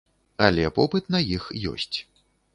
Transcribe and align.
Але 0.45 0.63
попыт 0.77 1.13
на 1.17 1.23
іх 1.37 1.47
ёсць. 1.75 1.97